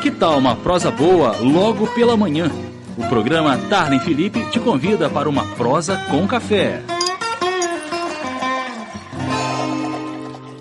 [0.00, 2.50] Que tal uma prosa boa logo pela manhã?
[2.96, 6.82] O programa Tarlen Felipe te convida para uma prosa com café.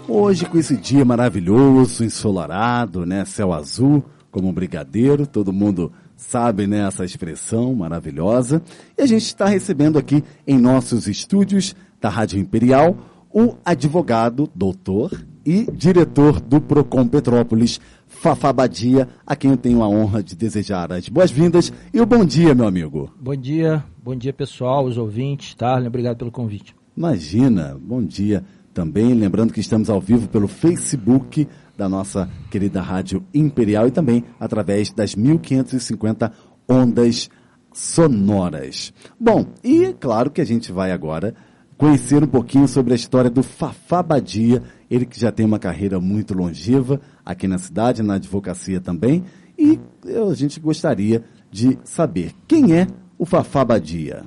[0.05, 3.23] Hoje, com esse dia maravilhoso, ensolarado, né?
[3.23, 6.85] Céu azul, como um brigadeiro, todo mundo sabe, né?
[6.85, 8.61] Essa expressão maravilhosa.
[8.97, 12.97] E a gente está recebendo aqui em nossos estúdios da Rádio Imperial
[13.31, 15.11] o advogado, doutor
[15.49, 20.93] e diretor do Procon Petrópolis, Fafá Badia, a quem eu tenho a honra de desejar
[20.93, 23.11] as boas-vindas e o bom dia, meu amigo.
[23.19, 26.75] Bom dia, bom dia pessoal, os ouvintes, Tarlen, obrigado pelo convite.
[26.95, 28.43] Imagina, bom dia
[28.75, 34.23] também, lembrando que estamos ao vivo pelo Facebook da nossa querida Rádio Imperial e também
[34.39, 36.31] através das 1550
[36.69, 37.27] ondas
[37.73, 38.93] sonoras.
[39.19, 41.33] Bom, e claro que a gente vai agora
[41.79, 44.61] conhecer um pouquinho sobre a história do Fafá Badia,
[44.91, 49.23] ele que já tem uma carreira muito longeva aqui na cidade, na advocacia também,
[49.57, 52.85] e a gente gostaria de saber quem é
[53.17, 54.25] o Fafá Badia.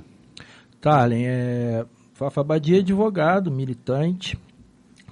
[0.80, 1.84] Tarlen, é...
[2.14, 4.38] Fafá Badia é advogado, militante,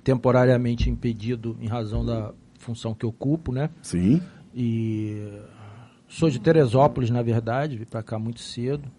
[0.03, 3.69] temporariamente impedido em razão da função que ocupo, né?
[3.83, 4.23] Sim.
[4.55, 5.31] E
[6.09, 8.91] sou de Teresópolis, na verdade, vim para cá muito cedo.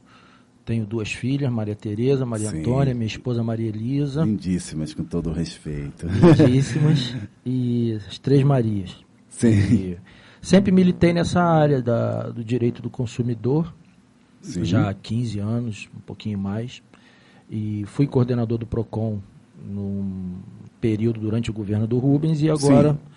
[0.72, 2.62] Tenho duas filhas, Maria Tereza, Maria Sim.
[2.62, 4.24] Antônia, minha esposa Maria Elisa.
[4.24, 6.08] Lindíssimas, com todo o respeito.
[6.08, 7.14] Lindíssimas.
[7.46, 8.96] e as três Marias.
[9.28, 9.50] Sim.
[9.50, 9.98] E
[10.42, 13.74] sempre militei nessa área da, do direito do consumidor,
[14.42, 14.64] Sim.
[14.64, 16.82] já há 15 anos, um pouquinho mais.
[17.50, 19.20] E fui coordenador do PROCON
[19.62, 20.38] num
[20.80, 22.94] período durante o governo do Rubens e agora...
[22.94, 23.12] Sim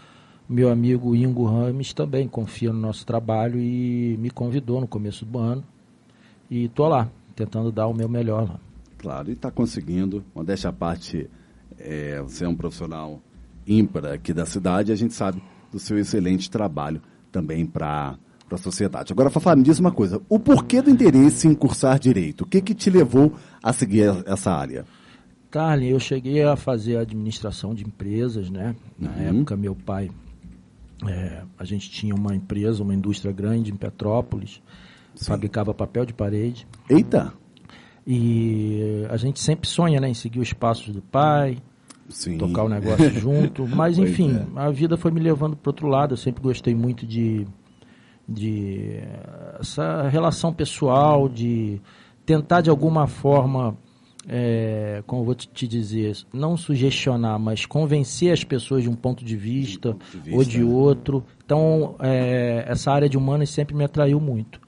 [0.46, 5.38] meu amigo Ingo Rames também confia no nosso trabalho e me convidou no começo do
[5.38, 5.64] ano.
[6.50, 8.60] E estou lá, tentando dar o meu melhor lá.
[8.98, 10.24] Claro, e está conseguindo.
[10.34, 11.28] Modéstia à parte,
[11.78, 13.20] é, você é um profissional
[13.66, 17.00] ímpar aqui da cidade a gente sabe do seu excelente trabalho
[17.32, 18.16] também para
[18.50, 19.12] a sociedade.
[19.12, 20.22] Agora, Fafá, me diz uma coisa.
[20.28, 22.42] O porquê do interesse em cursar Direito?
[22.42, 24.84] O que, que te levou a seguir essa área?
[25.50, 28.76] Carly, eu cheguei a fazer administração de empresas, né?
[28.98, 29.38] Na uhum.
[29.38, 30.10] época, meu pai
[31.08, 34.62] é, a gente tinha uma empresa, uma indústria grande em Petrópolis,
[35.14, 35.26] Sim.
[35.26, 36.66] fabricava papel de parede.
[36.88, 37.32] Eita!
[38.06, 41.58] E a gente sempre sonha né, em seguir os passos do pai,
[42.08, 42.36] Sim.
[42.36, 43.66] tocar o negócio junto.
[43.66, 44.60] Mas, enfim, é.
[44.60, 46.12] a vida foi me levando para outro lado.
[46.12, 47.46] Eu sempre gostei muito de,
[48.28, 49.00] de
[49.58, 51.80] essa relação pessoal, de
[52.26, 53.76] tentar de alguma forma
[54.28, 59.36] é, como vou te dizer, não sugestionar, mas convencer as pessoas de um ponto de
[59.36, 60.64] vista, de ponto de vista ou de né?
[60.64, 61.24] outro.
[61.44, 64.60] Então, é, essa área de humanas sempre me atraiu muito.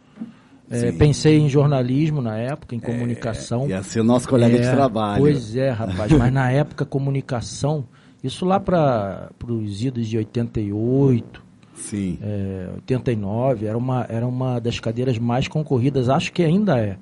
[0.68, 3.68] É, pensei em jornalismo na época, em é, comunicação.
[3.68, 5.20] ia ser nosso colega de é, trabalho.
[5.20, 7.84] Pois é, rapaz, mas na época, comunicação,
[8.22, 12.18] isso lá para os idos de 88, Sim.
[12.22, 16.96] É, 89, era uma, era uma das cadeiras mais concorridas, acho que ainda é.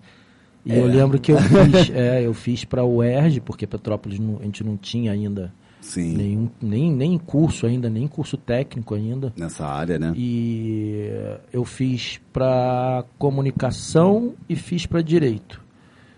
[0.64, 0.78] E é.
[0.78, 4.42] eu lembro que eu fiz, é, eu fiz para o ERJ, porque Petrópolis não, a
[4.42, 5.52] gente não tinha ainda
[5.84, 6.16] Sim.
[6.16, 9.32] Nenhum, nem, nem curso ainda, nem curso técnico ainda.
[9.36, 10.14] Nessa área, né?
[10.16, 11.10] E
[11.52, 15.62] eu fiz para comunicação e fiz para direito.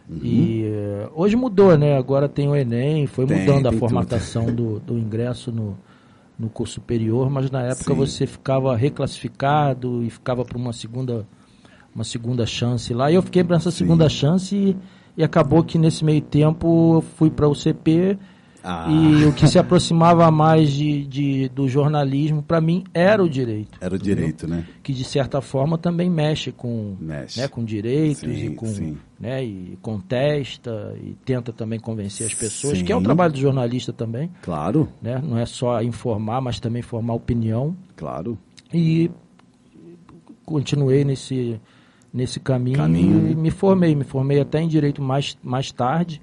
[0.09, 0.21] Uhum.
[0.23, 1.99] E uh, hoje mudou, né?
[1.99, 5.77] Agora tem o Enem, foi tem, mudando a formatação do, do ingresso no,
[6.39, 7.99] no curso superior, mas na época Sim.
[7.99, 11.27] você ficava reclassificado e ficava para uma segunda
[11.93, 13.11] uma segunda chance lá.
[13.11, 13.79] E eu fiquei para essa Sim.
[13.79, 14.77] segunda chance e,
[15.17, 18.17] e, acabou que nesse meio tempo eu fui para o CP
[18.67, 18.89] ah.
[18.91, 23.79] e o que se aproximava mais de, de do jornalismo para mim era o direito.
[23.81, 24.57] Era o direito, entendeu?
[24.57, 24.67] né?
[24.83, 27.41] Que de certa forma também mexe com, mexe.
[27.41, 28.99] Né, com direitos sim, e com sim.
[29.21, 32.85] né, e contesta e tenta também convencer as pessoas, sim.
[32.85, 34.29] que é o trabalho do jornalista também.
[34.43, 34.89] Claro.
[35.01, 35.23] Né?
[35.23, 37.77] Não é só informar, mas também formar opinião.
[37.95, 38.37] Claro.
[38.75, 39.09] E
[40.45, 41.61] continuei nesse
[42.13, 43.31] nesse caminho, caminho.
[43.31, 43.95] e me formei.
[43.95, 46.23] Me formei até em direito mais, mais tarde,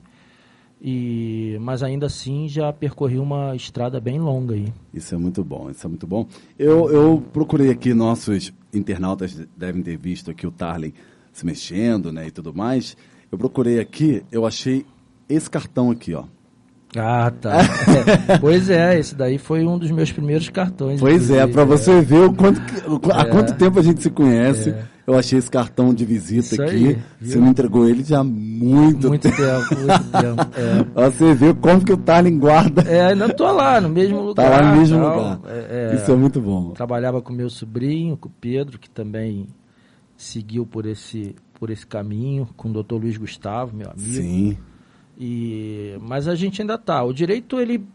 [0.85, 4.67] e, mas ainda assim já percorri uma estrada bem longa aí.
[4.93, 6.27] Isso é muito bom, isso é muito bom.
[6.59, 10.93] Eu, eu procurei aqui, nossos internautas devem ter visto aqui o Tarley
[11.31, 12.97] se mexendo né, e tudo mais.
[13.31, 14.85] Eu procurei aqui, eu achei
[15.29, 16.25] esse cartão aqui, ó.
[16.97, 17.61] Ah, tá.
[17.61, 18.37] é.
[18.39, 20.99] Pois é, esse daí foi um dos meus primeiros cartões.
[20.99, 22.61] Pois é, para você ver o quanto,
[23.11, 23.25] há é.
[23.25, 24.71] quanto tempo a gente se conhece.
[24.71, 24.92] É.
[25.05, 26.87] Eu achei esse cartão de visita Isso aqui.
[26.87, 29.75] Aí, você me entregou ele já há muito, muito tempo.
[29.75, 30.95] muito tempo.
[30.95, 31.09] É.
[31.09, 32.83] Você vê como que o Tarling guarda.
[32.83, 34.49] É, ainda tô lá, no mesmo lugar.
[34.49, 35.17] Tá lá no mesmo tal.
[35.17, 35.39] lugar.
[35.47, 36.71] É, Isso é muito bom.
[36.71, 39.47] Trabalhava com meu sobrinho, com o Pedro, que também
[40.15, 44.07] seguiu por esse, por esse caminho, com o doutor Luiz Gustavo, meu amigo.
[44.07, 44.57] Sim.
[45.17, 47.03] E, mas a gente ainda tá.
[47.03, 47.85] O direito, ele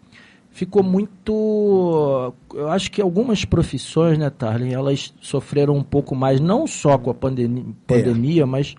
[0.59, 2.35] ficou muito.
[2.53, 7.11] Eu acho que algumas profissões, né, Tarlen, elas sofreram um pouco mais, não só com
[7.11, 8.47] a pandemia, pandemia é.
[8.47, 8.75] mas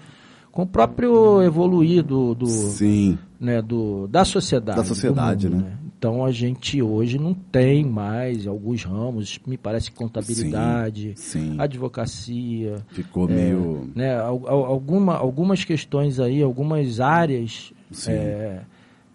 [0.52, 3.18] com o próprio evoluir do, do, Sim.
[3.40, 4.78] Né, do, da sociedade.
[4.78, 5.70] Da sociedade, mundo, né?
[5.70, 5.78] né?
[5.98, 11.56] Então a gente hoje não tem mais alguns ramos, me parece contabilidade, sim, sim.
[11.58, 12.76] advocacia.
[12.90, 13.90] Ficou é, meio.
[13.96, 17.72] Né, alguma, algumas questões aí, algumas áreas.
[18.08, 18.62] É,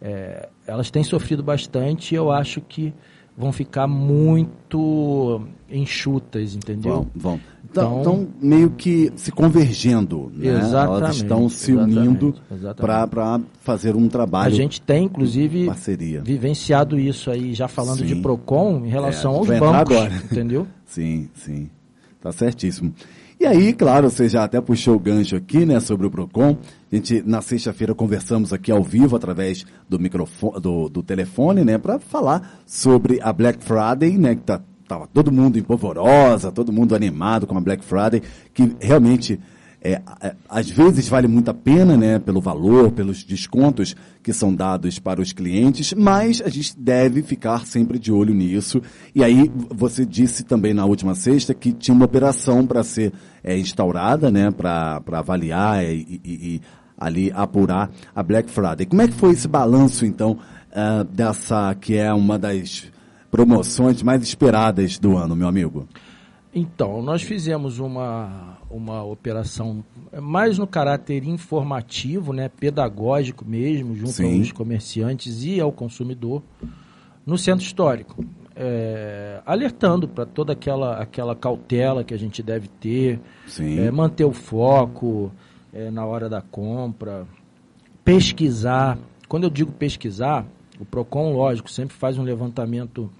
[0.04, 2.92] é, elas têm sofrido bastante e eu acho que
[3.36, 7.08] vão ficar muito enxutas, entendeu?
[7.14, 7.40] Vão, vão.
[7.68, 10.60] Então, então meio que se convergendo, né?
[10.60, 12.34] Elas estão se unindo
[12.76, 14.52] para fazer um trabalho.
[14.52, 16.20] A gente tem, inclusive, parceria.
[16.22, 18.06] vivenciado isso aí, já falando sim.
[18.06, 20.22] de PROCON, em relação é, aos bancos, agora.
[20.30, 20.66] entendeu?
[20.84, 21.70] sim, sim.
[22.20, 22.94] Tá certíssimo.
[23.38, 26.56] E aí, claro, você já até puxou o gancho aqui, né, sobre o Procon.
[26.90, 31.76] A gente, na sexta-feira, conversamos aqui ao vivo, através do microfone, do, do telefone, né,
[31.76, 36.72] para falar sobre a Black Friday, né, que tá, tava todo mundo em polvorosa, todo
[36.72, 38.22] mundo animado com a Black Friday,
[38.52, 39.40] que realmente
[39.84, 44.54] é, é, às vezes vale muito a pena, né, pelo valor, pelos descontos que são
[44.54, 48.80] dados para os clientes, mas a gente deve ficar sempre de olho nisso.
[49.14, 53.58] E aí você disse também na última sexta que tinha uma operação para ser é,
[53.58, 56.60] instaurada, né, para avaliar e, e, e,
[56.96, 58.86] ali apurar a Black Friday.
[58.86, 60.38] Como é que foi esse balanço então
[60.70, 62.84] uh, dessa que é uma das
[63.30, 65.86] promoções mais esperadas do ano, meu amigo?
[66.54, 69.84] Então, nós fizemos uma, uma operação
[70.22, 74.38] mais no caráter informativo, né, pedagógico mesmo, junto Sim.
[74.38, 76.44] aos comerciantes e ao consumidor,
[77.26, 78.24] no centro histórico.
[78.54, 83.18] É, alertando para toda aquela, aquela cautela que a gente deve ter,
[83.58, 85.32] é, manter o foco
[85.72, 87.26] é, na hora da compra,
[88.04, 88.96] pesquisar.
[89.26, 90.46] Quando eu digo pesquisar,
[90.78, 93.10] o PROCON, lógico, sempre faz um levantamento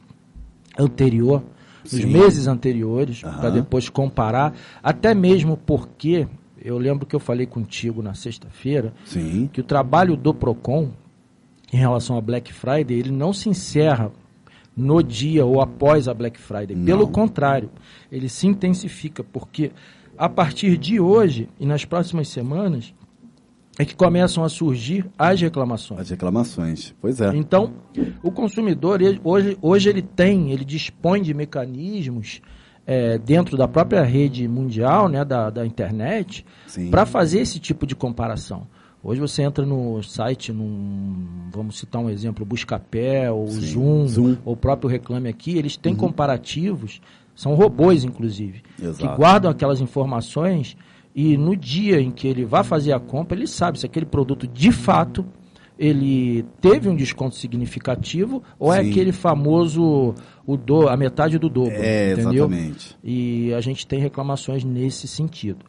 [0.78, 1.42] anterior
[1.84, 2.06] nos Sim.
[2.06, 3.32] meses anteriores, uhum.
[3.32, 6.26] para depois comparar, até mesmo porque
[6.60, 8.92] eu lembro que eu falei contigo na sexta-feira
[9.52, 10.90] que o trabalho do Procon
[11.72, 14.12] em relação a Black Friday, ele não se encerra
[14.76, 16.76] no dia ou após a Black Friday.
[16.76, 16.84] Não.
[16.84, 17.68] Pelo contrário,
[18.10, 19.72] ele se intensifica, porque
[20.16, 22.94] a partir de hoje e nas próximas semanas,
[23.78, 26.00] é que começam a surgir as reclamações.
[26.00, 27.34] As reclamações, pois é.
[27.34, 27.72] Então,
[28.22, 32.40] o consumidor, ele, hoje, hoje ele tem, ele dispõe de mecanismos
[32.86, 36.44] é, dentro da própria rede mundial, né, da, da internet,
[36.90, 38.66] para fazer esse tipo de comparação.
[39.02, 44.54] Hoje você entra no site, num, vamos citar um exemplo, Buscapé, ou Zoom, Zoom, ou
[44.54, 45.98] o próprio Reclame Aqui, eles têm uhum.
[45.98, 47.02] comparativos,
[47.34, 48.98] são robôs, inclusive, Exato.
[48.98, 50.76] que guardam aquelas informações
[51.14, 54.46] e no dia em que ele vai fazer a compra, ele sabe se aquele produto
[54.46, 55.24] de fato
[55.78, 58.88] ele teve um desconto significativo ou é Sim.
[58.88, 60.14] é aquele famoso
[60.46, 62.46] o do, a metade do dobro, é, entendeu?
[62.46, 62.96] Exatamente.
[63.02, 65.64] E a gente tem reclamações nesse sentido.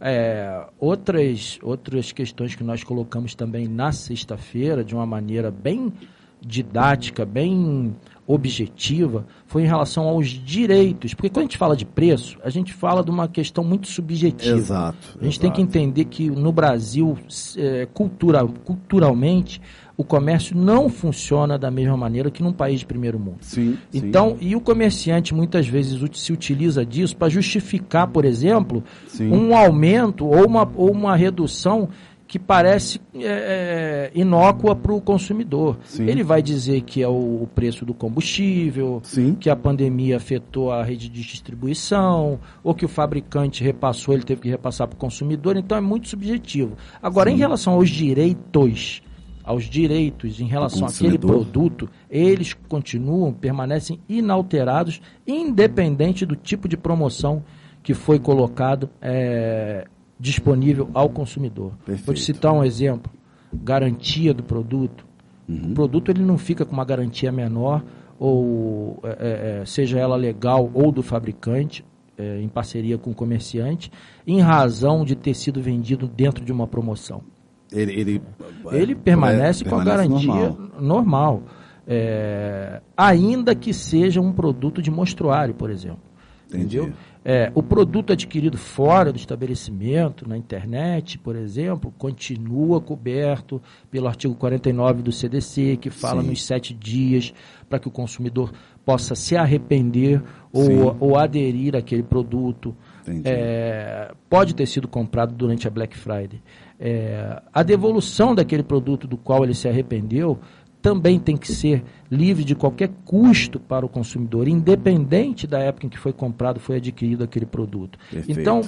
[0.00, 5.92] É, outras, outras questões que nós colocamos também na sexta-feira, de uma maneira bem
[6.40, 7.94] didática, bem
[8.32, 11.14] objetiva foi em relação aos direitos.
[11.14, 14.56] Porque quando a gente fala de preço, a gente fala de uma questão muito subjetiva.
[14.56, 15.18] Exato.
[15.20, 15.40] A gente exato.
[15.40, 17.18] tem que entender que no Brasil,
[17.56, 19.60] é, cultura, culturalmente,
[20.00, 23.38] o comércio não funciona da mesma maneira que num país de primeiro mundo.
[23.42, 24.48] Sim, então, sim.
[24.48, 29.30] e o comerciante muitas vezes se utiliza disso para justificar, por exemplo, sim.
[29.30, 31.90] um aumento ou uma, ou uma redução
[32.30, 35.76] que parece é, é inócua para o consumidor.
[35.82, 36.06] Sim.
[36.06, 39.34] Ele vai dizer que é o, preço do combustível, Sim.
[39.34, 44.42] que a pandemia afetou a rede de distribuição, ou que o fabricante repassou, ele teve
[44.42, 46.76] que repassar para o consumidor, então é muito subjetivo.
[47.02, 47.34] Agora, Sim.
[47.34, 49.02] em relação aos direitos,
[49.42, 57.42] aos direitos em relação àquele produto, eles continuam, permanecem inalterados, independente do tipo de promoção
[57.82, 59.84] que foi colocado é,
[60.20, 61.72] disponível ao consumidor.
[61.84, 62.06] Perfeito.
[62.06, 63.10] Vou te citar um exemplo:
[63.52, 65.06] garantia do produto.
[65.48, 65.70] Uhum.
[65.70, 67.82] O produto ele não fica com uma garantia menor,
[68.18, 71.84] ou é, é, é seja ela legal ou do fabricante,
[72.18, 73.90] é, em parceria com o comerciante,
[74.26, 77.22] em razão de ter sido vendido dentro de uma promoção.
[77.72, 78.22] Ele, ele,
[78.72, 80.80] ele permanece, com a garantia normal.
[80.80, 81.42] normal
[81.86, 86.09] é, ainda que seja um produto de mostruário, por exemplo.
[86.50, 86.78] Entendi.
[86.78, 86.94] Entendeu?
[87.22, 94.34] É, o produto adquirido fora do estabelecimento, na internet, por exemplo, continua coberto pelo artigo
[94.34, 96.30] 49 do CDC, que fala Sim.
[96.30, 97.34] nos sete dias
[97.68, 98.52] para que o consumidor
[98.86, 102.74] possa se arrepender ou, ou aderir àquele produto.
[103.24, 106.40] É, pode ter sido comprado durante a Black Friday.
[106.78, 110.38] É, a devolução daquele produto do qual ele se arrependeu
[110.82, 115.88] também tem que ser livre de qualquer custo para o consumidor, independente da época em
[115.88, 117.98] que foi comprado, foi adquirido aquele produto.
[118.10, 118.40] Perfeito.
[118.40, 118.62] Então,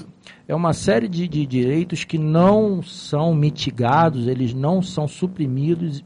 [0.46, 6.04] é uma série de, de direitos que não são mitigados, eles não são suprimidos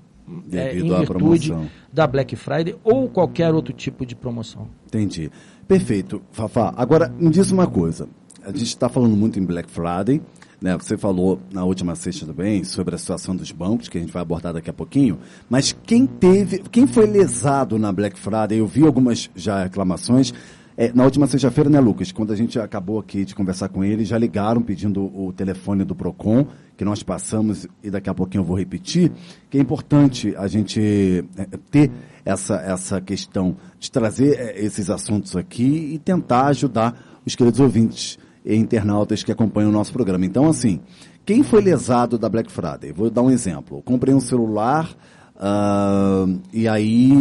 [0.52, 1.54] é, em virtude
[1.92, 4.68] da Black Friday ou qualquer outro tipo de promoção.
[4.86, 5.30] Entendi.
[5.66, 6.72] Perfeito, Fafá.
[6.76, 8.08] Agora, me diz uma coisa.
[8.42, 10.22] A gente está falando muito em Black Friday,
[10.60, 10.76] né?
[10.76, 14.22] Você falou na última sexta também sobre a situação dos bancos, que a gente vai
[14.22, 15.18] abordar daqui a pouquinho.
[15.48, 18.58] Mas quem teve, quem foi lesado na Black Friday?
[18.58, 20.32] Eu vi algumas já reclamações.
[20.78, 22.12] É, na última sexta-feira, né, Lucas?
[22.12, 25.94] Quando a gente acabou aqui de conversar com ele, já ligaram pedindo o telefone do
[25.94, 26.46] PROCON,
[26.76, 29.10] que nós passamos e daqui a pouquinho eu vou repetir,
[29.48, 31.90] que é importante a gente é, ter
[32.26, 38.18] essa, essa questão de trazer é, esses assuntos aqui e tentar ajudar os queridos ouvintes
[38.54, 40.24] internautas que acompanham o nosso programa.
[40.24, 40.80] Então, assim,
[41.24, 42.92] quem foi lesado da Black Friday?
[42.92, 43.82] Vou dar um exemplo.
[43.82, 44.88] Comprei um celular
[45.34, 47.12] uh, e aí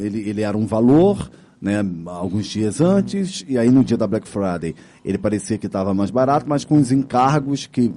[0.00, 4.26] ele, ele era um valor, né, alguns dias antes, e aí no dia da Black
[4.26, 4.74] Friday
[5.04, 7.92] ele parecia que estava mais barato, mas com os encargos que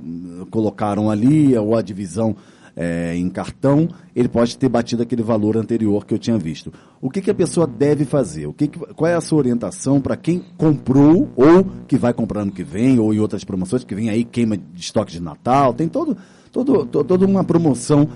[0.50, 2.36] colocaram ali, ou a divisão
[2.76, 6.74] é, em cartão, ele pode ter batido aquele valor anterior que eu tinha visto.
[7.02, 8.48] O que, que a pessoa deve fazer?
[8.48, 12.42] O que, que qual é a sua orientação para quem comprou ou que vai comprar
[12.42, 15.74] ano que vem ou em outras promoções que vem aí queima de estoque de Natal,
[15.74, 16.18] tem todo,
[16.52, 18.08] todo, toda uma promoção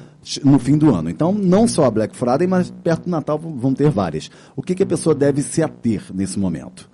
[0.44, 1.10] no fim do ano.
[1.10, 4.30] Então, não só a Black Friday, mas perto do Natal vão ter várias.
[4.56, 6.90] O que, que a pessoa deve se ater nesse momento?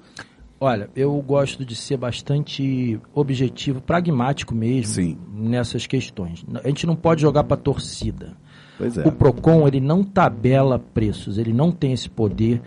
[0.63, 5.17] Olha, eu gosto de ser bastante objetivo, pragmático mesmo Sim.
[5.33, 6.45] nessas questões.
[6.63, 8.31] A gente não pode jogar para torcida.
[8.79, 9.05] É.
[9.05, 12.61] O Procon ele não tabela preços, ele não tem esse poder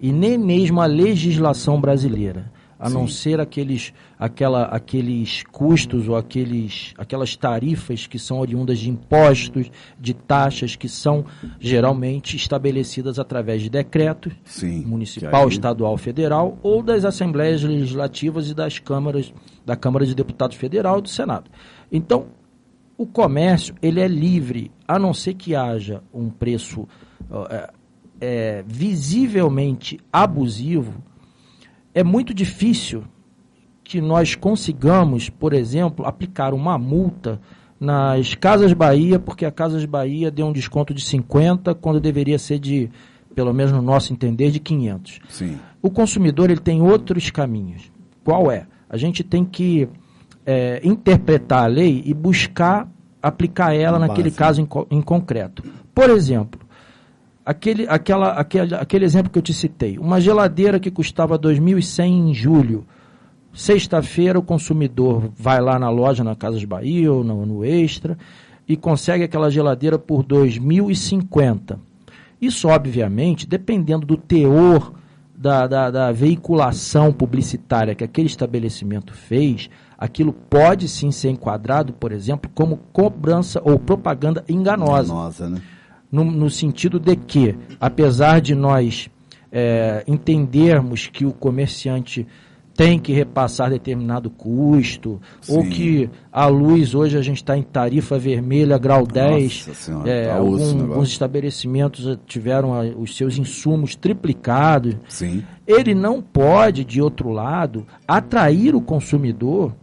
[0.00, 2.50] e nem mesmo a legislação brasileira
[2.82, 2.94] a Sim.
[2.94, 9.70] não ser aqueles, aquela, aqueles custos ou aqueles, aquelas tarifas que são oriundas de impostos,
[10.00, 11.24] de taxas que são
[11.60, 15.48] geralmente estabelecidas através de decretos Sim, municipal, aí...
[15.48, 19.32] estadual, federal ou das assembleias legislativas e das câmaras
[19.64, 21.48] da Câmara de Deputados Federal e do Senado.
[21.90, 22.26] Então,
[22.98, 26.88] o comércio ele é livre, a não ser que haja um preço
[27.48, 27.70] é,
[28.20, 31.00] é, visivelmente abusivo
[31.94, 33.04] é muito difícil
[33.84, 37.40] que nós consigamos, por exemplo, aplicar uma multa
[37.78, 42.58] nas Casas Bahia, porque a Casas Bahia deu um desconto de 50 quando deveria ser
[42.58, 42.88] de,
[43.34, 45.20] pelo menos no nosso entender, de 500.
[45.28, 45.58] Sim.
[45.82, 47.90] O consumidor ele tem outros caminhos.
[48.22, 48.66] Qual é?
[48.88, 49.88] A gente tem que
[50.46, 52.88] é, interpretar a lei e buscar
[53.22, 55.62] aplicar ela naquele caso em, em concreto.
[55.94, 56.60] Por exemplo,
[57.44, 59.98] aquele, aquela, aquele, aquele exemplo que eu te citei.
[59.98, 62.86] Uma geladeira que custava 2.100 em julho.
[63.52, 68.16] Sexta-feira o consumidor vai lá na loja, na Casas Bahia ou no, no Extra,
[68.66, 71.78] e consegue aquela geladeira por 2.050.
[72.40, 74.92] Isso, obviamente, dependendo do teor
[75.36, 79.68] da, da, da, veiculação publicitária que aquele estabelecimento fez,
[79.98, 85.12] aquilo pode sim ser enquadrado, por exemplo, como cobrança ou propaganda enganosa.
[85.12, 85.62] Enganosa, né?
[86.12, 89.08] No, no sentido de que, apesar de nós
[89.50, 92.26] é, entendermos que o comerciante
[92.74, 95.56] tem que repassar determinado custo, Sim.
[95.56, 100.26] ou que a luz hoje a gente está em tarifa vermelha, grau 10, senhora, é,
[100.28, 104.96] tá algum, alguns estabelecimentos tiveram a, os seus insumos triplicados.
[105.08, 105.44] Sim.
[105.66, 109.74] Ele não pode, de outro lado, atrair o consumidor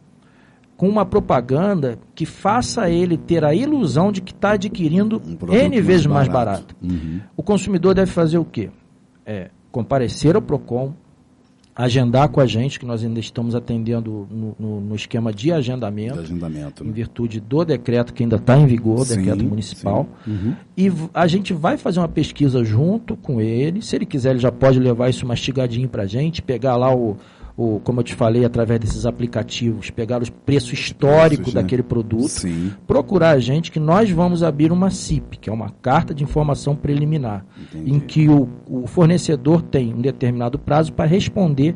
[0.80, 5.82] com uma propaganda que faça ele ter a ilusão de que está adquirindo um N
[5.82, 6.74] vezes mais barato.
[6.82, 7.06] Mais barato.
[7.06, 7.20] Uhum.
[7.36, 8.70] O consumidor deve fazer o quê?
[9.26, 10.94] É, comparecer ao PROCON,
[11.76, 16.14] agendar com a gente, que nós ainda estamos atendendo no, no, no esquema de agendamento,
[16.14, 16.90] de agendamento né?
[16.90, 20.08] em virtude do decreto que ainda está em vigor, sim, decreto municipal.
[20.26, 20.56] Uhum.
[20.78, 23.82] E a gente vai fazer uma pesquisa junto com ele.
[23.82, 27.18] Se ele quiser, ele já pode levar isso mastigadinho para a gente, pegar lá o
[27.60, 31.62] o, como eu te falei, através desses aplicativos, pegar o preço histórico Preços, né?
[31.62, 32.72] daquele produto, Sim.
[32.88, 36.74] procurar a gente que nós vamos abrir uma CIP, que é uma carta de informação
[36.74, 37.92] preliminar, Entendi.
[37.92, 41.76] em que o, o, fornecedor tem um determinado prazo para responder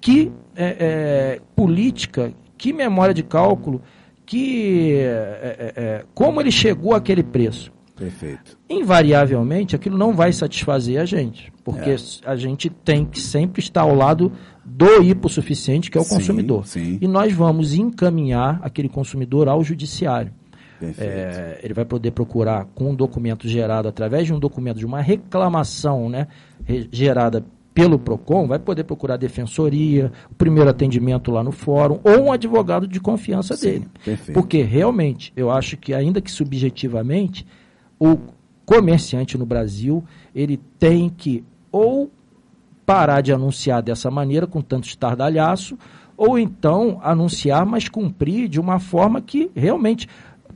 [0.00, 3.82] que é, é, política, que memória de cálculo,
[4.24, 7.72] que é, é, é como ele chegou àquele preço.
[7.98, 8.56] Perfeito.
[8.70, 11.96] Invariavelmente, aquilo não vai satisfazer a gente, porque é.
[12.24, 14.32] a gente tem que sempre estar ao lado
[14.64, 16.66] do hipossuficiente, que é o sim, consumidor.
[16.66, 16.98] Sim.
[17.00, 20.32] E nós vamos encaminhar aquele consumidor ao judiciário.
[20.80, 25.00] É, ele vai poder procurar com um documento gerado através de um documento de uma
[25.00, 26.28] reclamação né,
[26.92, 32.24] gerada pelo PROCON, vai poder procurar a defensoria, o primeiro atendimento lá no fórum, ou
[32.24, 33.88] um advogado de confiança Sim, dele.
[34.04, 34.32] Perfeito.
[34.32, 37.46] Porque realmente, eu acho que, ainda que subjetivamente,
[37.98, 38.18] o,
[38.68, 42.10] comerciante no Brasil, ele tem que ou
[42.84, 45.78] parar de anunciar dessa maneira, com tanto estardalhaço,
[46.14, 50.06] ou então anunciar, mas cumprir de uma forma que realmente.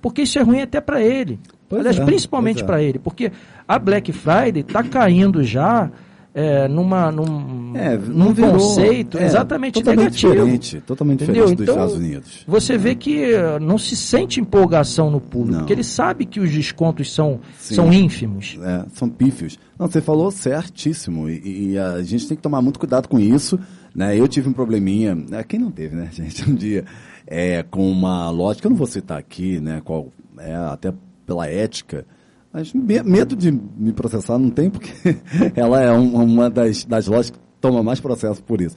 [0.02, 1.40] Porque isso é ruim até para ele.
[1.68, 2.66] Pois Aliás, é, principalmente é.
[2.66, 3.32] para ele, porque
[3.66, 5.90] a Black Friday está caindo já
[6.34, 10.32] é, numa, num, é, num virou, conceito é, exatamente totalmente negativo.
[10.32, 11.44] Diferente, totalmente Entendeu?
[11.44, 12.44] diferente dos então, Estados Unidos.
[12.46, 15.58] Você vê que uh, não se sente empolgação no público, não.
[15.60, 18.58] porque ele sabe que os descontos são, são ínfimos.
[18.62, 19.58] É, são pífios.
[19.78, 23.58] Não, você falou certíssimo, e, e, a gente tem que tomar muito cuidado com isso.
[23.94, 24.18] Né?
[24.18, 25.44] Eu tive um probleminha, né?
[25.44, 26.84] quem não teve, né, gente, um dia,
[27.26, 30.08] é, com uma loja, que eu não vou citar aqui, né, qual,
[30.38, 30.94] é, até
[31.26, 32.06] pela ética,
[32.52, 34.92] mas medo de me processar não tem, porque
[35.56, 38.76] ela é uma das, das lojas que toma mais processo por isso.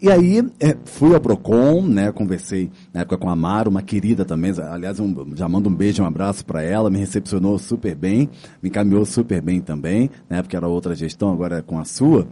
[0.00, 4.26] E aí é, fui ao Procon, né, conversei na época com a Mara, uma querida
[4.26, 8.28] também, aliás, um, já mando um beijo, um abraço para ela, me recepcionou super bem,
[8.62, 12.28] me encaminhou super bem também, na época era outra gestão, agora é com a sua.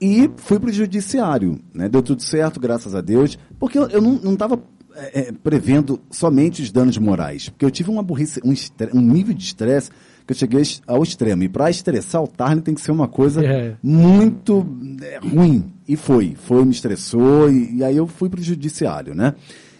[0.00, 4.00] E fui para o judiciário, né, deu tudo certo, graças a Deus, porque eu, eu
[4.02, 4.60] não estava
[4.98, 8.52] é, é, prevendo somente os danos morais, porque eu tive uma burrice, um,
[8.98, 9.90] um nível de estresse
[10.26, 11.44] que eu cheguei ao extremo.
[11.44, 13.76] E para estressar o Tarn tem que ser uma coisa é.
[13.82, 14.66] muito
[15.00, 15.72] é, ruim.
[15.86, 16.34] E foi.
[16.36, 19.34] Foi, me estressou, e, e aí eu fui para o judiciário, né?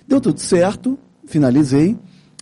[0.06, 1.98] Deu tudo certo, finalizei,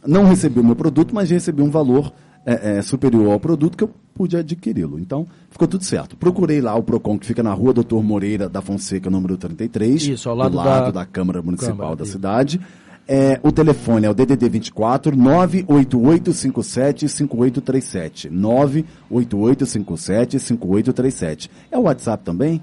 [0.07, 2.13] não recebi o meu produto, mas recebi um valor
[2.47, 5.01] é, é, superior ao produto que eu pude adquiri-lo.
[5.01, 6.17] Então, ficou tudo certo.
[6.17, 10.31] Procurei lá o PROCON, que fica na rua Doutor Moreira da Fonseca, número 33, Isso,
[10.31, 12.13] ao lado, do lado da, da Câmara Municipal Câmara, da isso.
[12.13, 12.61] cidade.
[13.09, 18.31] É, o telefone é o DDD 24 98857 5837.
[18.31, 21.51] 98857 5837.
[21.71, 22.61] É o WhatsApp também?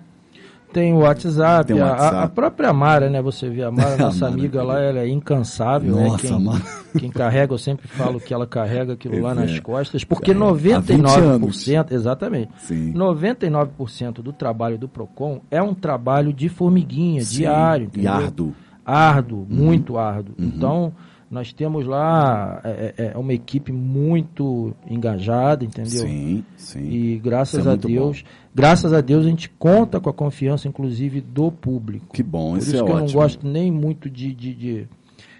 [0.73, 2.15] Tem o WhatsApp, Tem WhatsApp.
[2.15, 3.21] A, a, própria Mara, né?
[3.21, 6.07] Você vê a Mara, nossa amiga lá, ela é incansável, né?
[6.07, 6.61] nossa, né?
[6.91, 11.91] Quem, quem, carrega, eu sempre falo que ela carrega aquilo lá nas costas, porque 99%,
[11.91, 12.93] exatamente, Sim.
[12.93, 18.11] 99% do trabalho do PROCON é um trabalho de formiguinha, Sim, diário, entendeu?
[18.11, 18.53] E árduo.
[18.85, 19.47] Árduo, uhum.
[19.49, 20.35] muito árduo.
[20.37, 20.45] Uhum.
[20.45, 20.93] Então,
[21.33, 26.05] nós temos lá é, é, é, uma equipe muito engajada, entendeu?
[26.05, 26.87] Sim, sim.
[26.87, 28.29] E graças é a Deus, bom.
[28.53, 32.13] Graças a Deus a gente conta com a confiança, inclusive, do público.
[32.13, 32.99] Que bom, Por isso, isso é que ótimo.
[32.99, 34.87] eu não gosto nem muito de, de, de,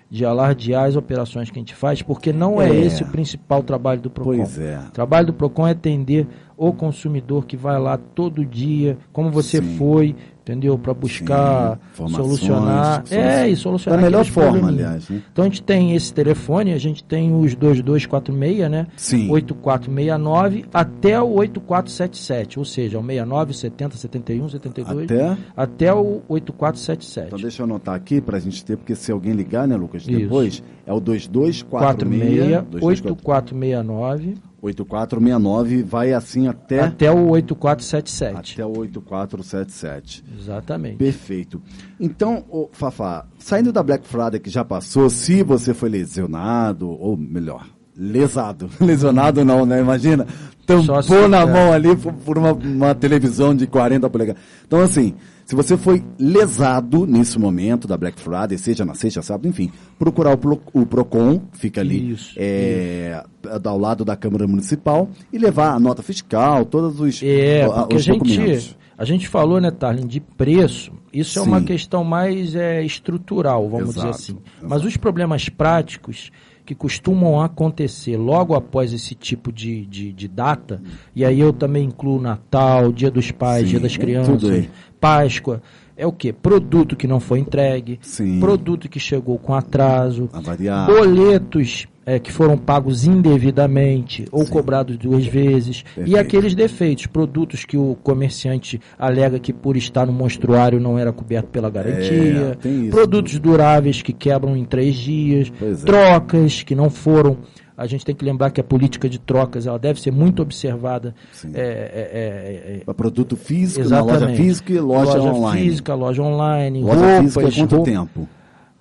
[0.10, 3.64] de, alardear as operações que a gente faz, porque não é, é esse o principal
[3.64, 4.38] trabalho do PROCON.
[4.38, 4.80] Pois é.
[4.80, 9.62] O trabalho do PROCON é atender o consumidor que vai lá todo dia, como você
[9.62, 9.78] Sim.
[9.78, 10.78] foi, entendeu?
[10.78, 13.04] Para buscar Sim, solucionar.
[13.10, 14.00] É, e solucionar.
[14.00, 15.10] Da melhor forma, aliás.
[15.10, 15.22] Né?
[15.32, 18.88] Então a gente tem esse telefone, a gente tem os 2246, né?
[18.98, 19.30] Sim.
[19.32, 25.06] 8469 até o 8477, ou seja, o 69, 70, 71, 72.
[25.06, 25.38] Até?
[25.56, 27.28] Até o 8477.
[27.28, 30.06] Então deixa eu anotar aqui para a gente ter, porque se alguém ligar, né, Lucas?
[30.06, 30.64] Depois Isso.
[30.86, 36.80] é o 2246 8469 8469 vai assim até.
[36.80, 38.54] Até o 8477.
[38.54, 40.24] Até o 8477.
[40.40, 40.96] Exatamente.
[40.96, 41.62] Perfeito.
[42.00, 47.18] Então, oh, Fafá, saindo da Black Friday que já passou, se você foi lesionado, ou
[47.18, 48.70] melhor, lesado.
[48.80, 49.80] Lesionado não, né?
[49.80, 50.26] Imagina,
[50.66, 54.42] tampou na mão ali por, uma, uma televisão de 40 polegadas.
[54.66, 55.14] Então, assim,
[55.46, 60.34] se você foi lesado nesse momento da Black Friday, seja na sexta, sábado, enfim, procurar
[60.34, 63.68] o, Pro, o PROCON, fica ali isso, é, isso.
[63.68, 68.14] ao lado da Câmara Municipal, e levar a nota fiscal, todos os, é, os a
[68.14, 68.64] documentos.
[68.64, 70.94] Gente, a gente falou, né, Tarlin, de preço.
[71.12, 71.40] Isso Sim.
[71.40, 74.32] é uma questão mais é, estrutural, vamos exato, dizer assim.
[74.34, 74.68] Exato.
[74.70, 76.32] Mas os problemas práticos
[76.66, 80.82] que costumam acontecer logo após esse tipo de, de, de data,
[81.16, 84.66] e aí eu também incluo Natal, Dia dos Pais, Sim, Dia das é Crianças,
[85.00, 85.62] Páscoa,
[85.96, 86.32] é o que?
[86.32, 88.40] Produto que não foi entregue, Sim.
[88.40, 90.88] produto que chegou com atraso, Avariar.
[90.88, 94.52] boletos é, que foram pagos indevidamente ou Sim.
[94.52, 96.10] cobrados duas vezes, Perfeito.
[96.10, 101.12] e aqueles defeitos, produtos que o comerciante alega que por estar no monstruário não era
[101.14, 105.86] coberto pela garantia, é, isso, produtos duráveis que quebram em três dias, Pois é.
[105.86, 107.38] trocas que não foram
[107.76, 111.16] a gente tem que lembrar que a política de trocas ela deve ser muito observada.
[111.56, 115.62] É, é, é, é, Para produto físico, loja física e loja, online.
[115.70, 118.28] física, loja online, Loja roupas, física é quanto roupa- tempo?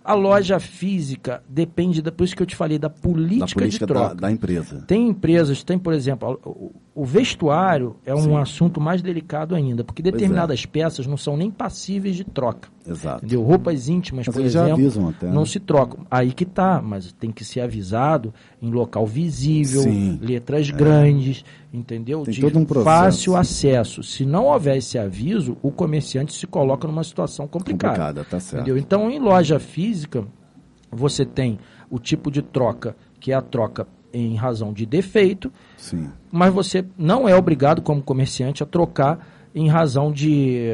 [0.05, 3.87] A loja física depende da, por isso que eu te falei da política, Da política
[3.87, 4.15] de da, troca.
[4.17, 4.85] da empresa.
[4.87, 8.37] Tem empresas, tem, por exemplo, o, o vestuário é um Sim.
[8.37, 10.05] assunto mais delicado ainda, porque é.
[10.05, 12.69] determinadas peças não são nem passíveis de troca.
[12.87, 13.25] Exato.
[13.25, 13.43] Entendeu?
[13.43, 15.33] Roupas íntimas, Mas por exemplo, até, né?
[15.33, 16.05] não se trocam.
[16.11, 20.19] Aí que tá, mas tem que ser avisado em local visível, Sim.
[20.21, 22.23] letras grandes, entendeu?
[22.23, 22.85] Tem de todo um processo.
[22.85, 24.03] fácil acesso.
[24.03, 27.95] Se não houver esse aviso, o comerciante se coloca numa situação complicada.
[27.95, 28.63] Complicada, tá certo.
[28.63, 28.79] Entendeu?
[28.79, 30.25] Então, em loja física,
[30.91, 31.59] você tem
[31.91, 36.11] o tipo de troca, que é a troca em razão de defeito, Sim.
[36.31, 40.71] mas você não é obrigado, como comerciante, a trocar em razão de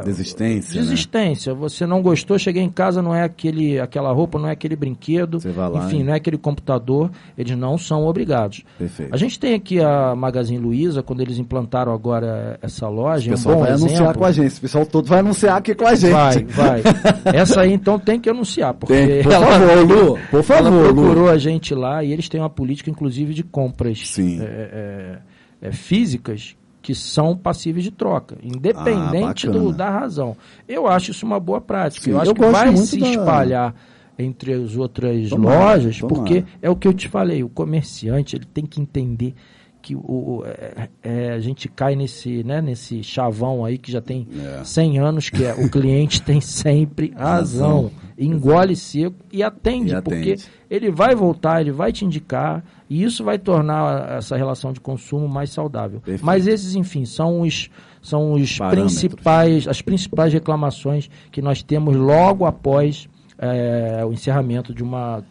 [0.00, 0.80] uh, desistência.
[0.80, 1.52] Desistência.
[1.52, 1.58] Né?
[1.60, 5.40] Você não gostou, cheguei em casa, não é aquele, aquela roupa, não é aquele brinquedo,
[5.40, 6.04] Você vai lá, enfim, hein?
[6.04, 7.10] não é aquele computador.
[7.36, 8.62] Eles não são obrigados.
[8.78, 9.12] Perfeito.
[9.12, 13.30] A gente tem aqui a Magazine Luiza, quando eles implantaram agora essa loja.
[13.30, 13.94] O pessoal um bom vai exemplo.
[13.94, 14.58] anunciar com a gente.
[14.58, 16.12] O pessoal todo vai anunciar aqui com a gente.
[16.12, 16.82] Vai, vai.
[17.34, 20.18] Essa aí então tem que anunciar, porque Tem, por ela, favor, Lu.
[20.30, 20.94] Por favor, ela Lu.
[20.94, 24.40] procurou a gente lá e eles têm uma política, inclusive, de compras Sim.
[24.40, 25.18] é,
[25.62, 30.36] é, é, físicas que são passíveis de troca, independente Ah, do, da razão.
[30.68, 32.04] Eu acho isso uma boa prática.
[32.04, 33.74] Sim, eu acho eu que vai se da- espalhar
[34.18, 36.14] entre as outras Tomara, lojas, tomara.
[36.16, 39.34] porque é o que eu te falei, o comerciante ele tem que entender
[39.82, 44.26] que o, é- é, a gente cai nesse, né, nesse chavão aí que já tem
[44.60, 44.62] É.
[44.64, 47.90] 100 anos, que é o cliente tem sempre razão.
[48.18, 50.02] Engole seco e atende, E atende.
[50.02, 50.36] porque
[50.68, 55.26] ele vai voltar, ele vai te indicar, e isso vai tornar essa relação de consumo
[55.26, 56.00] mais saudável.
[56.00, 56.26] Perfeito.
[56.26, 57.70] Mas esses, enfim, são os,
[58.02, 58.92] são os Parâmetros.
[59.00, 65.24] principais, as principais reclamações que nós temos logo após eh, o encerramento de uma,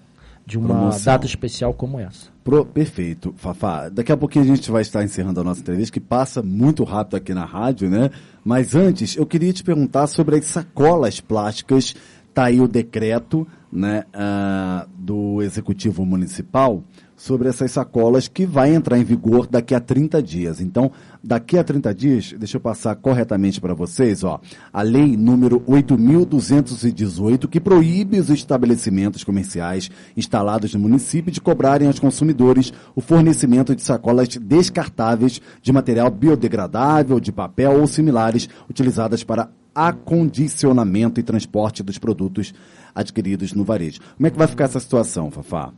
[0.50, 1.14] de uma Promoção.
[1.14, 2.28] data especial como essa.
[2.44, 3.88] Pro- perfeito, Fafá.
[3.88, 7.16] Daqui a pouquinho a gente vai estar encerrando a nossa entrevista, que passa muito rápido
[7.18, 8.10] aqui na rádio, né?
[8.44, 11.94] Mas antes, eu queria te perguntar sobre as sacolas plásticas.
[12.28, 16.84] Está aí o decreto né, ah, do Executivo Municipal
[17.20, 20.62] sobre essas sacolas que vai entrar em vigor daqui a 30 dias.
[20.62, 20.90] Então,
[21.22, 24.40] daqui a 30 dias, deixa eu passar corretamente para vocês, ó,
[24.72, 32.00] a lei número 8.218, que proíbe os estabelecimentos comerciais instalados no município de cobrarem aos
[32.00, 39.50] consumidores o fornecimento de sacolas descartáveis de material biodegradável, de papel ou similares, utilizadas para
[39.76, 42.54] acondicionamento e transporte dos produtos
[42.96, 44.00] adquiridos no varejo.
[44.16, 45.74] Como é que vai ficar essa situação, Fafá?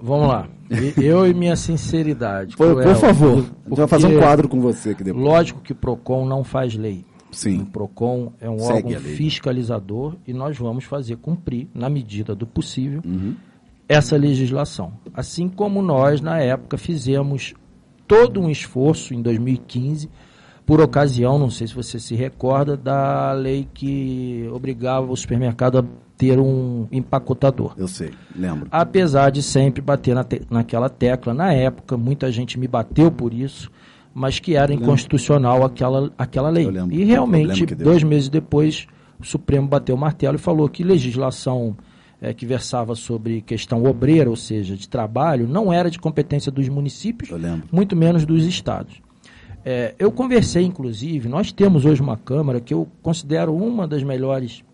[0.00, 0.48] Vamos lá.
[0.96, 2.56] Eu e minha sinceridade.
[2.56, 5.24] Por, Cruel, por favor, vai fazer um quadro com você aqui depois.
[5.24, 7.04] Lógico que o PROCON não faz lei.
[7.32, 7.62] Sim.
[7.62, 12.46] O PROCON é um Segue órgão fiscalizador e nós vamos fazer cumprir, na medida do
[12.46, 13.34] possível, Uhum.
[13.88, 14.92] essa legislação.
[15.14, 17.54] Assim como nós, na época, fizemos
[18.06, 20.08] todo um esforço em 2015,
[20.70, 25.84] por ocasião, não sei se você se recorda, da lei que obrigava o supermercado a
[26.16, 27.74] ter um empacotador.
[27.76, 28.68] Eu sei, lembro.
[28.70, 33.34] Apesar de sempre bater na te- naquela tecla, na época, muita gente me bateu por
[33.34, 33.68] isso,
[34.14, 36.66] mas que era inconstitucional aquela, aquela lei.
[36.92, 37.48] E realmente,
[37.82, 38.86] dois meses depois,
[39.18, 41.76] o Supremo bateu o martelo e falou que legislação
[42.22, 46.68] eh, que versava sobre questão obreira, ou seja, de trabalho, não era de competência dos
[46.68, 47.28] municípios,
[47.72, 49.02] muito menos dos estados.
[49.64, 54.64] É, eu conversei, inclusive, nós temos hoje uma Câmara que eu considero uma das melhores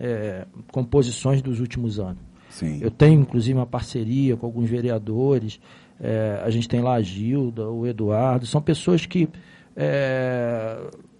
[0.00, 2.18] é, composições dos últimos anos.
[2.50, 2.78] Sim.
[2.82, 5.60] Eu tenho, inclusive, uma parceria com alguns vereadores.
[6.00, 8.44] é, a gente tem lá a Gilda, o Eduardo.
[8.46, 9.28] São pessoas que
[9.76, 10.76] é,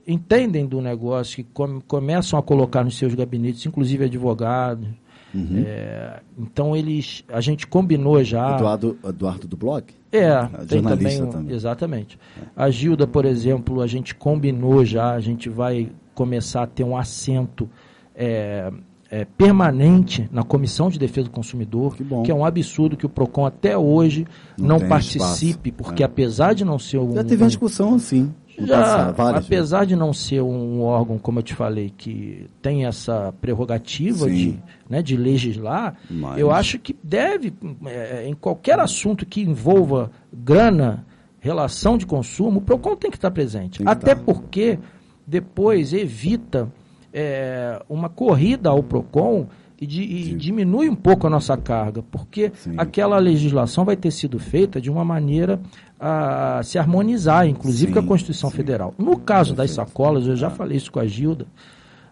[0.06, 4.88] entendem do negócio, que come- começam a colocar nos seus gabinetes, inclusive advogados.
[5.34, 5.64] Uhum.
[5.64, 8.56] É, então eles, a gente combinou já.
[8.56, 9.84] Eduardo, Eduardo do blog?
[10.10, 11.54] É, tem jornalista também, também.
[11.54, 12.18] Exatamente.
[12.54, 16.96] A Gilda, por exemplo, a gente combinou já, a gente vai começar a ter um
[16.96, 17.68] assento
[18.14, 18.70] é,
[19.10, 22.24] é, permanente na Comissão de Defesa do Consumidor, Que bom.
[22.26, 24.26] é um absurdo que o PROCON até hoje
[24.58, 26.06] Não não, tem participe, espaço, porque é.
[26.06, 27.14] apesar de não ser um.
[27.14, 28.32] Já teve uma discussão assim.
[28.58, 34.26] Já, apesar de não ser um órgão, como eu te falei, que tem essa prerrogativa
[34.28, 34.34] Sim.
[34.34, 37.52] de, né, de legislar, Mas- eu acho que deve,
[37.86, 41.04] é, em qualquer assunto que envolva grana,
[41.40, 43.78] relação de consumo, o PROCON tem que estar presente.
[43.82, 44.24] Que Até estar.
[44.24, 44.78] porque
[45.26, 46.68] depois evita
[47.12, 49.46] é, uma corrida ao PROCON
[49.82, 52.74] e, di- e diminui um pouco a nossa carga, porque Sim.
[52.76, 55.60] aquela legislação vai ter sido feita de uma maneira
[55.98, 58.56] a se harmonizar, inclusive Sim, com a Constituição sim.
[58.56, 58.94] Federal.
[58.98, 61.46] No caso das sacolas, eu já falei isso com a Gilda,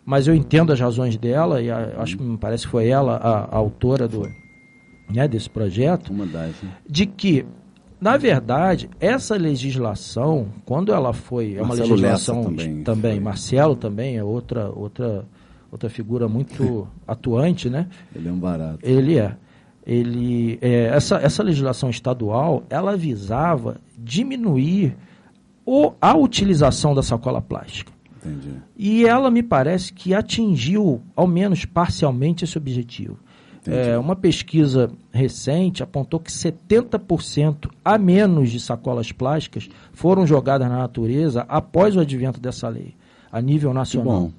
[0.04, 3.16] mas eu entendo as razões dela, e a- acho que me parece que foi ela
[3.16, 4.28] a, a autora do,
[5.08, 6.70] né, desse projeto, das, né?
[6.88, 7.44] de que,
[8.00, 13.20] na verdade, essa legislação, quando ela foi, é uma Marcelo legislação Lessa também, também.
[13.20, 15.24] Marcelo também é outra, outra,
[15.70, 17.88] outra figura muito atuante, né?
[18.14, 18.78] Ele é um barato.
[18.82, 19.36] Ele é.
[19.86, 24.94] Ele, é, essa, essa legislação estadual, ela visava diminuir
[25.64, 27.92] o, a utilização da sacola plástica.
[28.18, 28.54] Entendi.
[28.76, 33.18] E ela me parece que atingiu, ao menos parcialmente, esse objetivo.
[33.66, 40.78] É, uma pesquisa recente apontou que 70% a menos de sacolas plásticas foram jogadas na
[40.78, 42.94] natureza após o advento dessa lei,
[43.32, 44.30] a nível nacional.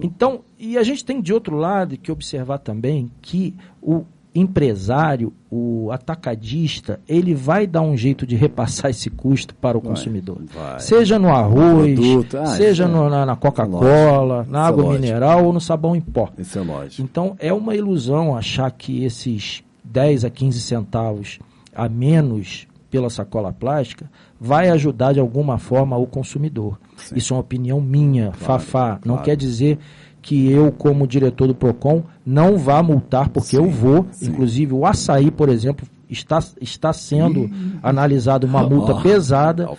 [0.00, 5.90] Então, e a gente tem de outro lado que observar também que o, empresário, o
[5.90, 10.38] atacadista, ele vai dar um jeito de repassar esse custo para o vai, consumidor.
[10.54, 10.80] Vai.
[10.80, 11.98] Seja no arroz,
[12.34, 15.94] ah, seja é no, na, na Coca-Cola, na é água é mineral ou no sabão
[15.94, 16.30] em pó.
[16.38, 17.02] Isso é lógico.
[17.02, 21.38] Então é uma ilusão achar que esses 10 a 15 centavos
[21.74, 26.78] a menos pela sacola plástica vai ajudar de alguma forma o consumidor.
[26.98, 27.16] Sim.
[27.16, 28.86] Isso é uma opinião minha, claro, Fafá.
[28.88, 29.00] Claro.
[29.06, 29.78] Não quer dizer
[30.20, 34.06] que eu, como diretor do PROCON, não vá multar, porque sim, eu vou.
[34.12, 34.26] Sim.
[34.26, 37.50] Inclusive, o açaí, por exemplo, está, está sendo
[37.82, 39.70] analisado uma multa oh, pesada,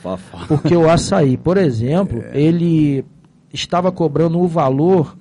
[0.48, 2.42] porque o açaí, por exemplo, é.
[2.42, 3.06] ele
[3.54, 5.16] estava cobrando o valor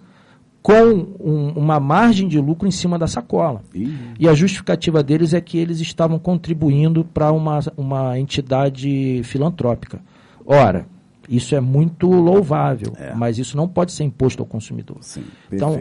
[0.63, 3.63] com um, uma margem de lucro em cima da sacola.
[3.75, 3.95] Ih.
[4.19, 10.01] E a justificativa deles é que eles estavam contribuindo para uma, uma entidade filantrópica.
[10.47, 10.87] Ora,
[11.29, 13.13] isso é muito louvável, é.
[13.15, 14.99] mas isso não pode ser imposto ao consumidor.
[15.01, 15.81] Sim, então,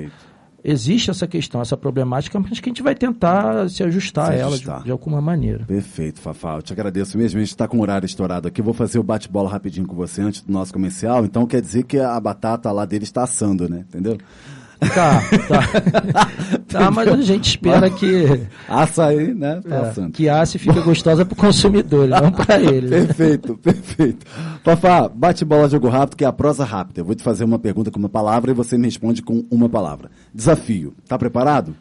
[0.64, 4.36] existe essa questão, essa problemática, mas que a gente vai tentar se ajustar se a
[4.36, 5.66] ela de, de, alguma maneira.
[5.66, 6.56] Perfeito, Fafá.
[6.56, 7.38] Eu te agradeço mesmo.
[7.38, 8.62] A gente está com o horário estourado aqui.
[8.62, 11.26] Vou fazer o bate-bola rapidinho com você antes do nosso comercial.
[11.26, 13.86] Então quer dizer que a batata lá dele está assando, né?
[13.88, 14.18] Entendeu?
[14.82, 16.60] Tá, tá.
[16.68, 18.48] tá, mas a gente espera que.
[18.68, 19.62] Açaí, né?
[19.66, 22.90] É, que asse fique gostosa para o consumidor, não para ele.
[22.90, 24.26] Perfeito, perfeito.
[24.64, 27.02] Fafá, bate bola, jogo rápido, que é a prosa rápida.
[27.02, 29.70] Eu vou te fazer uma pergunta com uma palavra e você me responde com uma
[29.70, 30.10] palavra.
[30.34, 30.96] Desafio.
[31.08, 31.76] Tá preparado?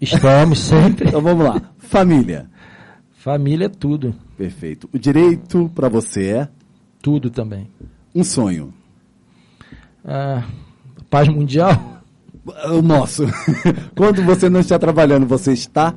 [0.00, 1.08] Estamos sempre.
[1.08, 1.60] então vamos lá.
[1.78, 2.48] Família.
[3.12, 4.14] Família é tudo.
[4.38, 4.88] Perfeito.
[4.92, 6.48] O direito para você é?
[7.02, 7.68] Tudo também.
[8.14, 8.72] Um sonho.
[10.02, 10.44] Ah,
[11.10, 11.95] paz mundial?
[12.46, 13.24] O nosso.
[13.96, 15.94] Quando você não está trabalhando, você está?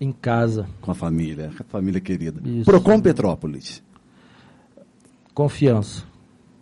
[0.00, 0.68] Em casa.
[0.80, 2.40] Com a família, a família querida.
[2.48, 2.64] Isso.
[2.64, 3.82] Procon Petrópolis.
[5.34, 6.04] Confiança.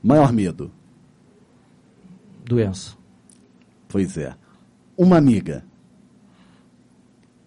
[0.03, 0.71] Maior medo?
[2.45, 2.97] Doença.
[3.89, 4.35] Pois é.
[4.97, 5.65] Uma amiga?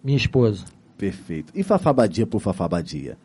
[0.02, 0.64] Minha esposa.
[0.96, 1.52] Perfeito.
[1.54, 3.16] E Fafabadia por Fafabadia?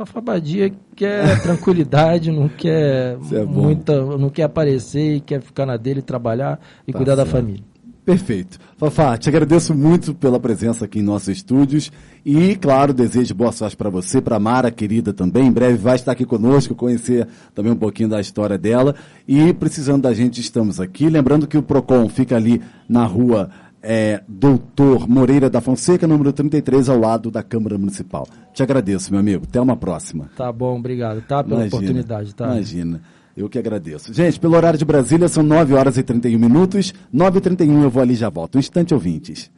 [0.00, 6.00] Fafabadia quer tranquilidade, não quer é muita, não quer aparecer e quer ficar na dele,
[6.00, 6.58] trabalhar
[6.88, 7.28] e tá cuidar certo.
[7.28, 7.64] da família.
[8.02, 8.58] Perfeito.
[8.78, 11.92] Fafá, te agradeço muito pela presença aqui em nossos estúdios
[12.24, 15.46] e, claro, desejo boa sorte para você, para Mara, querida também.
[15.46, 18.94] Em breve vai estar aqui conosco, conhecer também um pouquinho da história dela.
[19.28, 21.10] E precisando da gente, estamos aqui.
[21.10, 23.50] Lembrando que o PROCON fica ali na rua
[23.82, 28.26] é, Doutor Moreira da Fonseca, número 33, ao lado da Câmara Municipal.
[28.52, 29.44] Te agradeço, meu amigo.
[29.48, 30.30] Até uma próxima.
[30.36, 31.42] Tá bom, obrigado, tá?
[31.42, 32.46] Pela imagina, oportunidade, tá?
[32.46, 33.00] Imagina.
[33.36, 34.12] Eu que agradeço.
[34.12, 36.92] Gente, pelo horário de Brasília são 9 horas e 31 minutos.
[37.12, 38.56] 9 e 31 eu vou ali já volto.
[38.56, 39.50] Um instante, ouvintes.